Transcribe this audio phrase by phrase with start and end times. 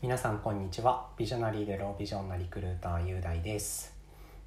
[0.00, 1.08] 皆さんこんにちは。
[1.16, 3.92] ビジョナリーでロービジョンなリクルーター雄大です。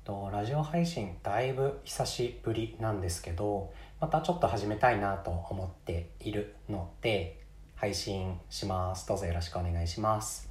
[0.05, 3.69] とラジオ配信だいぶ久しぶりなんですけど
[3.99, 7.41] またちょっと始めたいなと思っているので
[7.75, 9.05] 配信します。
[9.09, 10.49] どうぞよろしくお願いします。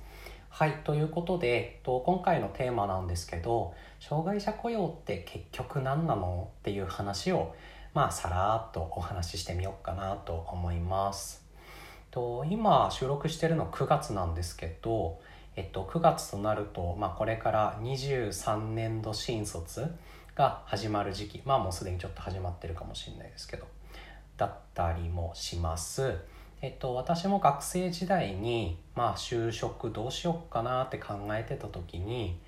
[0.50, 6.51] はいということでと今回のテーマなんですけど障害者雇用って結局何なの？
[6.59, 7.55] っていう話を
[7.95, 11.48] まあさらっとお話ししてみようかなと思います。
[12.11, 15.20] と今収録してるの9月なんですけど、
[15.56, 19.95] えっと、9月となると、まあ、これから23年度新卒
[20.34, 23.66] が始まる時期まあもうすでにちょっと始まってるかもしれないですけど
[24.37, 26.16] だったりもします。
[26.62, 32.38] えっと、私も学生時代に、まあ、就職どうしようかなって考えてた時に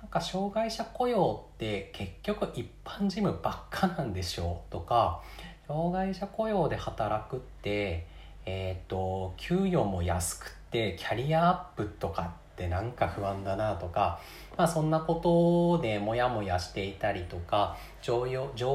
[0.00, 5.22] なんか障害者雇用って結局一般事務ばっかなんでしょうとか
[5.66, 8.06] 障害者雇用で働くって
[8.46, 14.20] えっ、と給与も安くてキャリアアップとかってなんか不安だなとか、
[14.56, 18.26] まあ、そんなことでモヤモヤしていたりとか情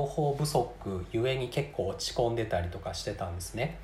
[0.06, 3.78] 報不足ゆえに結構落ち込んでたりとかしてたんですね。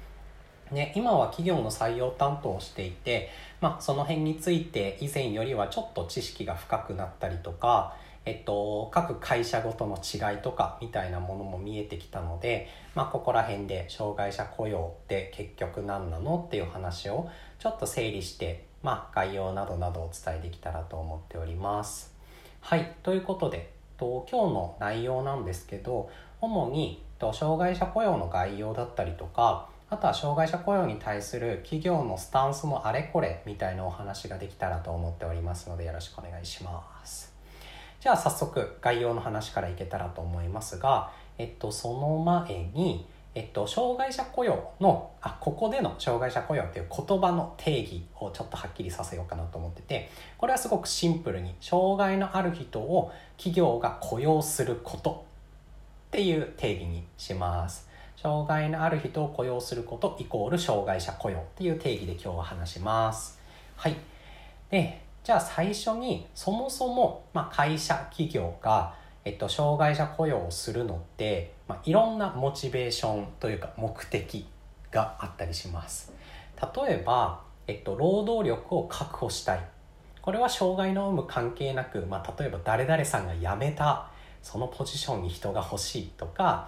[0.72, 3.30] ね、今は企業の採用担当をしていて、
[3.60, 22.14] まあ、その辺について以前よりはちょっと知識が深くなったりとか、えっと、各会社ごとの違いとかみたいなものも見えてきたので、まあ、ここら辺で障害者雇用って結局何なのっていう話をちょっと整理して、まあ、概要などなどお伝えできたらと思っております。
[22.60, 26.10] はい、ということでと今日の内容なんですけど
[26.42, 37.31] 主にと障害者雇用の概要だったりとかあとは障害者雇用に対する企業のスタンスのあれこれみたいなお話ができたらと思っておりますのでよろしくお願いします。
[38.02, 55.24] じゃあ早速概要の話からいけたらと思いますが、えっと、その前に、えっと、障害者雇用のあここでの障害者雇用っていう言葉の定義をちょっとはっきりさせようかなと思っててこれはすごくシンプルに障害のある人を企業が雇用すること
[56.08, 57.88] っていう定義にします。
[58.18, 63.40] 障害のある人を雇用することイコール障害者雇用っていう定義で今日は話します。
[63.76, 63.96] はい。
[64.70, 74.48] で、じゃあ最初にそもそも、まあ、会社、企業が、えっと、障害者雇用をするのって、まあ、いろんなモチベーションというか目的
[74.92, 76.12] があったりします。
[76.76, 79.64] 例えば、えっと、労働力を確保したい。
[80.22, 84.10] これは障害の有無関係なく、まあ、例えば誰々さんが辞めた、
[84.42, 86.68] そのポジションに人が欲しいとか、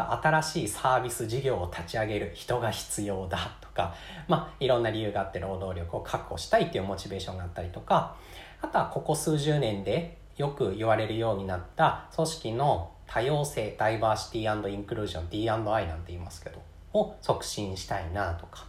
[0.00, 3.94] 新しいサービス事業を立ち上げる人が必要だとか、
[4.28, 8.16] まあ、いろんな理由があって労働力を確保したいっていうモチベーションがあったりとか
[8.60, 16.60] あとはここ数十年でよく言われるようになった組織の多様性ダイバーシティインクルージョン D&I なんて言いますけど
[16.92, 18.66] を促進したいなとか。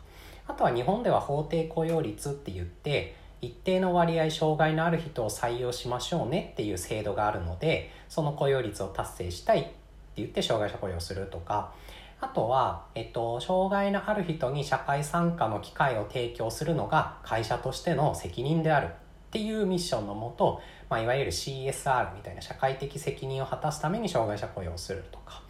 [0.47, 9.71] あとは日本では法定雇用率って言って一定の割合障害のある人を採用しましょうねっていう制度があるのでその雇用率を達成したい
[10.15, 11.73] 言って障害者雇用するとか
[12.21, 18.89] あとは、えっと、障害のある人に社会参加の機会を提供するのが会社としての責任であるっ
[19.31, 25.41] ていうミッションのもと、まあ、いわゆる CSR みたいな社会的責任を果たすために障害者雇用をするとか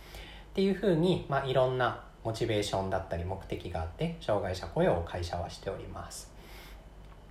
[0.51, 6.33] っていうふうに、まあ、いろんなモチベーションだったり目的があって障害者雇用を会社はしております。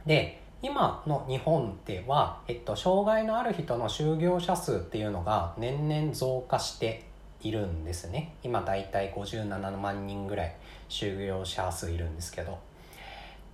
[0.07, 7.05] で今の日本では、えっと、障害のある人の就業者数っていうのが年々増加して
[7.45, 8.35] いるんですね。
[8.43, 10.57] 今だいたい57万人ぐらい
[10.89, 12.53] 就業者数いるんですけど。
[12.53, 12.57] っ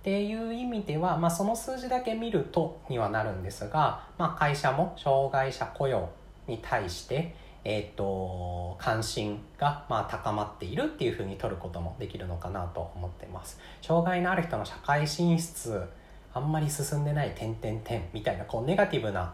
[0.03, 6.09] ていう意味では、まあ、その数字だけ見るとにはなるんですが、まあ、会社も障害者雇用
[6.47, 13.59] に対して、えーと、関心がまあ高まっているっていうふうに取ることもできるのかなと思ってます。
[13.83, 15.87] 障害のある人の社会進出
[16.33, 19.33] あんまり進んでない点々点みたいなこうネガティブな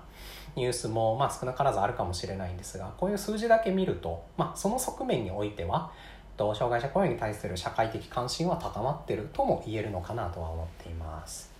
[0.55, 5.91] ニュースもまあ少なからずあるかもしれないんですがこういう数字だけ見ると、まあ、その側面においては
[6.37, 11.51] 障害者雇用に対する社会的関心は高まってるとも言えるのかなとは思っています。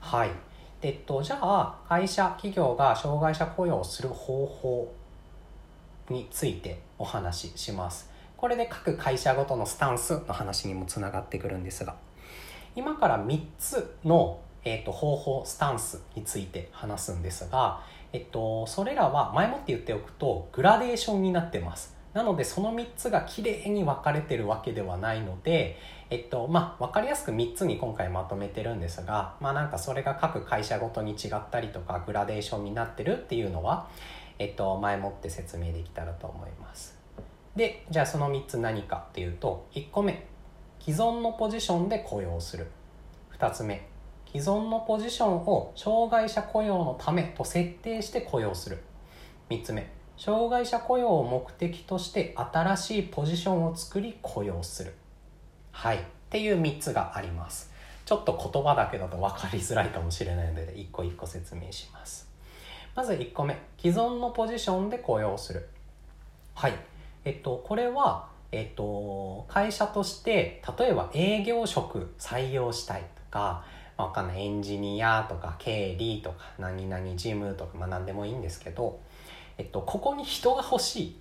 [0.00, 0.30] はい
[0.82, 4.92] えっと、じゃあ会社企業が障害者雇用をする方法
[6.10, 8.10] についてお話しします。
[8.36, 11.96] これで各会社ごとのスタンスの話にもつながってくるんですが
[12.74, 17.80] 今から3つの、えーと方法スタンスについて話すんですが
[18.12, 21.96] えっと、それらは前もって言っておくとグラデーションになってます。
[22.16, 25.76] なのでその3つがきれいに分かれてるわけではないので、
[26.08, 33.88] えっとまあ、分かりやすく3つに今回まとめてるんですが、まあ、なんかそれが各会社ごとに違ったりとかグラデーションになってるっていうのは、
[34.38, 36.98] えっと、前もって説明できたらと思います。
[37.54, 40.26] でじゃあその3つ何かっていうと1個目
[40.78, 42.66] 既存のポジションで雇用する。
[43.38, 43.86] 2つ目
[44.36, 48.82] 既存のポジションを障害者雇用のためと設定して雇用する。
[49.48, 49.90] 3つ目。
[50.18, 54.92] 障害者雇用を目的として新しいポジションを作り雇用する。
[55.72, 55.96] はい。
[55.96, 57.72] っていう3つがあります。
[58.04, 62.28] ちょっと言葉だけだと分かりづらいかもしれないので一個一個説明します。
[62.94, 63.56] まず1個目。
[63.78, 65.66] 既存のポジションで雇用する。
[66.54, 66.74] はい。
[67.24, 73.64] えっとこれはえっと会社として例えば営業職採用したいとか
[73.96, 79.00] わかんないエンジニアとか経理とか何々事務とかまあ何でもいいんですけど
[79.58, 81.16] えっと、ここに人が欲しい。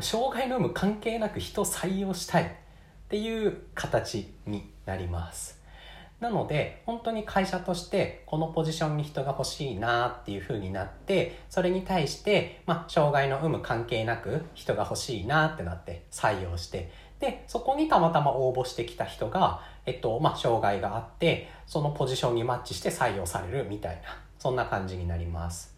[0.00, 2.44] 障害の有無関係なく人を採用したい。
[2.44, 2.46] っ
[3.08, 5.62] ていう形になります。
[6.20, 16.90] なので本当に会社としてこのポジションに人が欲しいなっていう風になってそれに対して、まあ、障害の有無関係なく人が欲しいなってなって採用して
[17.20, 24.02] でそこにたまたま応募してきた人が、えっとまあ、障害があってそのポジションにマッチして採用されるみたいな
[24.38, 25.74] そんな感じになります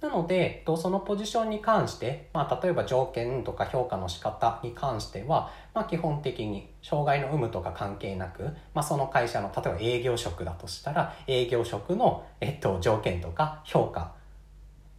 [0.00, 8.42] なので、そのポジションに関して、まあ、例えば条件とか評価の仕方に関しては、まあ、基本的に障害の有無とか関係なく、
[8.74, 14.12] まあ、その会社の例えば営業職だとしたら営業職の、えっと、条件とか評価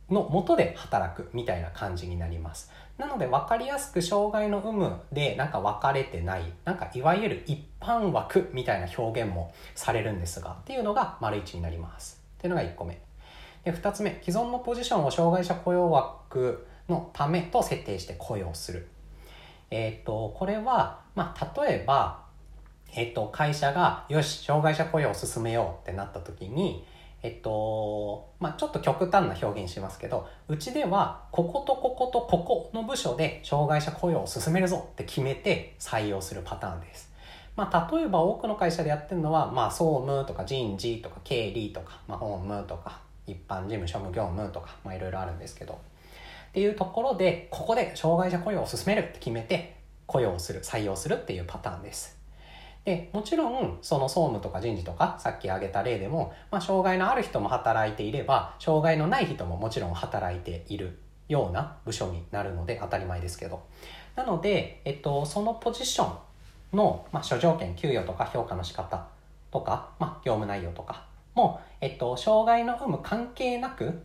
[0.09, 2.71] のもとで働くみたいな感じになります。
[2.97, 12.23] なので分かりやすく障害の有無でなんか分かれてない、なんかいわゆる一般枠みたいな表現もされるんですが、っていうのが丸1になります。
[12.37, 12.99] っていうのが1個目。
[13.63, 18.87] で2つ目既存のポジションを障害者雇用枠のためと設定して雇用する
[19.71, 22.23] えっ、とこれは、まあ、例えば、
[22.93, 26.85] えっ、と会社がよし障害者雇用を進めようってなった時に
[27.23, 37.11] えっとまあ、ちょっと極端な表現しますけどうちではこことこことここの部署で障害者雇用を進めるぞって決めて採用するパターンです。
[37.55, 49.75] まあ、例えば多くの会社でやってるのは、まあ、総務とか人事とか経理とか、まあ、法務とか一般事務所務業務とか、まあ、いろいろあるんですけどっていうところでここで障害者雇用を進めるって決めて
[50.05, 52.16] 雇用する採用するっていうパターンです
[52.87, 60.97] でもちろんその総務とか人事とかさっき挙げた例でも、まあ、障害のある人も働いていれば障害のない人ももちろん働いている
[61.27, 63.61] ような部署になるので当たり前ですけど。
[64.15, 66.09] なので、えっと、そのポジショ
[66.73, 69.05] ンの、まあ、諸条件給与とか評価の仕方
[69.51, 74.01] とか、まあ、業務内容とかも、えっと、障害の有無関係なく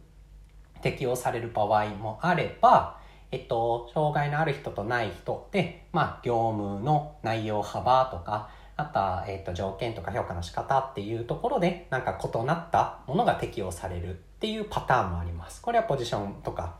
[0.82, 2.98] 適用される場合もあれば、
[3.30, 15.60] えっと、障害のある人とない人で、まあ、業務の内容幅とか、あとは、えっと、条件とか評価の仕方っていうところで、なんか異なったものが適用されるっていうパターンもあります。
[15.60, 16.76] これはポジションとか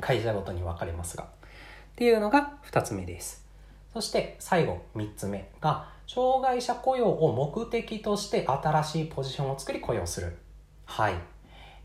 [0.00, 1.24] 会社ごとに分かれますが。
[1.24, 1.26] っ
[1.94, 3.46] ていうのが2つ目です。
[3.92, 10.36] そして最後3つ目が、障害者雇用を目的として新しいポジションを作り雇用する。
[10.84, 11.14] はい。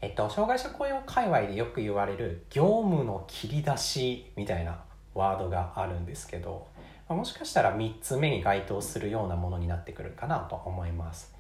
[0.02, 4.80] えっと、障害者雇用界隈でよく言われる業務の切り出しみたいな
[5.14, 6.68] ワードがあるんですけど、
[7.10, 11.34] もしかしたら3つ目に該当するようなものになってくるかなと思います。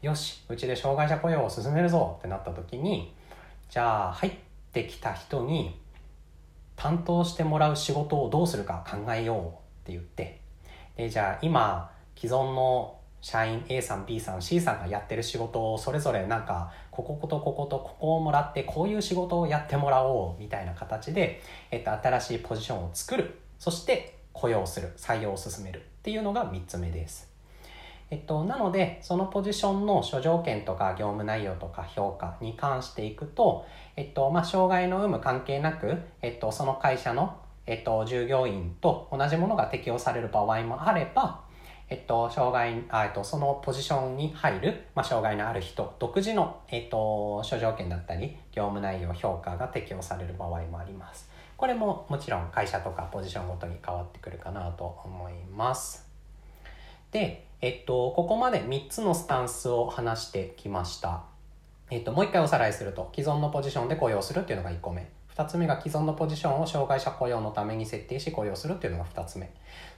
[0.00, 3.12] よし、うちで障害者雇用を進めるぞってなった時に、
[3.68, 4.32] じゃあ入っ
[4.72, 5.80] てきた人に
[6.76, 9.42] 担当してもらう仕事をどうするか考えようっ
[9.84, 10.40] て言って、
[10.96, 27.28] でじゃあ今既存の社員 A さん B さん C さんがやってる仕事をそれぞれなんかこことこことここをもらってこういう仕事をやってもらおうみたいな形で、えっと、新しいポジションを作るそして雇用する採用を進めるっていうのが3つ目です。
[28.10, 33.66] えっと、なのでそのポジションの諸条件とか業務内容とか評価に関していくと、
[33.96, 41.48] えっとまあ、障害の有無関係なく、えっと、その会社の、えっと、従業員と同じものが適用される場合もあれば
[41.90, 51.30] えっと、障害、あえっと、そのポジションに入る、まあ、障害のある人、独自の、えっと、諸条件だったり、業務内容、評価が適用される場合もあります。
[51.58, 56.06] これももちろん会社とかポジションごとに変わってくるかなと思います。
[57.10, 61.24] で、えっと、ここまで3つのスタンスを話してきました。
[61.90, 65.10] えっと、もう一回おさらいすると、既存のポジションで雇用するっていうのが1個目。
[65.34, 69.48] 2つ目が既存のポジションを障害者雇用のために設定し雇用するというのが2つ目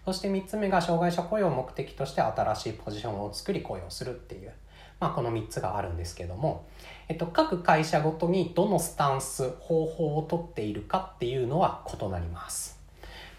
[0.05, 4.53] そして3つ目が障害者雇用を目的として新しいポジションを作り雇用するっていう、
[5.01, 6.67] まあ、この3つがあるんですけども、
[7.09, 12.79] えっと、各会社ごとにどのスタンス方法をとっているかっていうのは異なります、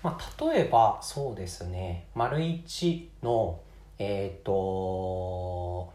[0.03, 3.59] まあ、例えばそうですね丸1の
[3.99, 5.93] えっ、ー、と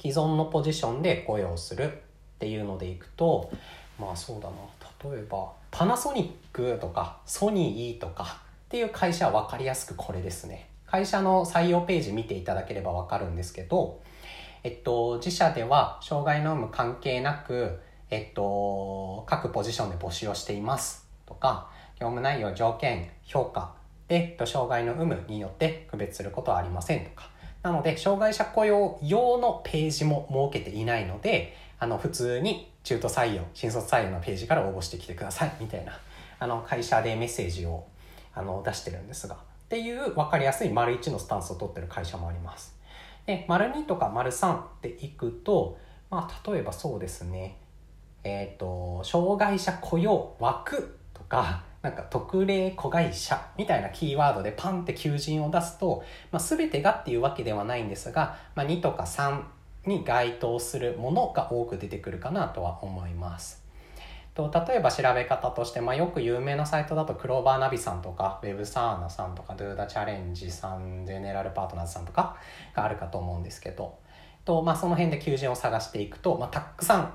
[0.00, 1.90] 既存のポジションで雇用するっ
[2.38, 3.50] ていうのでいくと
[3.98, 4.56] まあそうだな
[5.10, 10.68] 例えばパナソニックとかソニーとかっていう会社は分かりやすくこれですね。
[10.86, 14.00] 会社の採用ページ見ていただければ分かるんですけど
[14.66, 17.78] えっと、自社では障害の有無関係なく、
[18.10, 21.70] えっと、各ポジションで募集をしていますとか、
[22.00, 23.76] 業務内容、条件、評価
[24.08, 27.30] で、えっと、障害の有無によって区別することはありませんとか。
[27.62, 35.96] なので、障害者雇用用のページも設けていないので、あの、普通に中途採用、新卒採用のページから応募してきてくださいみたいな、
[36.40, 37.86] あの、会社でメッセージを
[38.34, 42.75] あの出してるんですが、っていう分かりやすい丸1のスタンスを取ってる会社もあります。
[43.26, 45.78] で、丸2とか丸3でいくと、
[46.10, 47.58] まあ、例えばそうですね、
[48.24, 56.02] えっ、ー、と、障害者雇用枠とか、なんか特例子会社みたいなキーワードでパンって求人を出すと、
[56.32, 59.42] まあ、全てがっていうわけではないんですが、まあ、2とか3
[59.86, 63.65] に該当するものが多く出てくるかなとは思います。
[64.36, 72.36] と例えば調べ方として、まあ、よく有名なサイトだとクローバーナビさんとかウェブサーナさんとかドゥーダチャレンジさんゼネラルパートナーズさんとか
[72.74, 73.98] があるかと思うんですけど
[74.44, 77.12] と、まあ、その辺で求人を探していくと、まあ、たくさん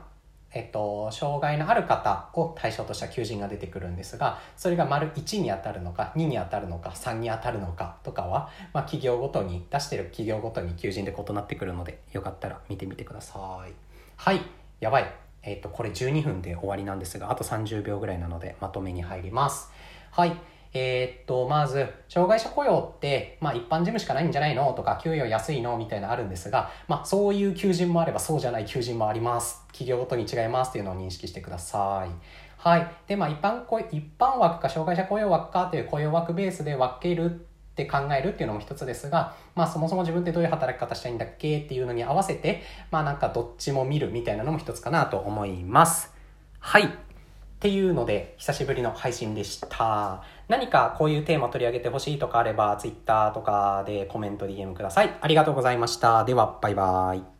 [0.54, 13.72] えっと、障害のある方を対象とした求人が出てくるんですが、それが丸1に当たるのか、2に当たるのか、3に当たるのかとかは、まあ、企業ごとに、出してる企業ごとに求人で異なってくるので、よかったら見てみてください。
[14.18, 14.42] はい、
[14.82, 15.30] やばい。
[15.43, 19.71] えっと、これ12分で終わりなんですが、あと30秒ぐらいなので、まとめに入ります。
[20.12, 20.33] はい。
[20.74, 29.63] えー、っと、まず、障害者雇用って、まあ一般事務しかないんじゃないのとか、給与安いのみたいなあるんですが、まあそういう求人もあればそうじゃない求人もあります。
[29.67, 32.12] 企業ごとに違いますっていうのを認識してください。
[32.57, 32.88] はい。
[33.07, 37.48] で、まあ一般、一般枠か障害者雇用枠かという雇用枠ベースで分ける
[37.83, 46.13] って考えるっていうのも一つですが、まあそもそも自分ってどういう働き方したいんだっけっていうのに合わせて、まあなんかどっちも見るみたいなのも一つかなと思います。
[46.59, 46.83] はい。
[46.83, 46.88] っ
[47.61, 50.23] ていうので、久しぶりの配信でした。
[50.47, 55.15] 何かこういうテーマ取り上げてほしいとかあれば、Twitter とかでコメント、DM ください。
[55.21, 56.23] ありがとうございました。
[56.25, 57.30] では、バイバーイ。